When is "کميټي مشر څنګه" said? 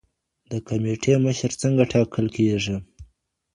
0.67-1.83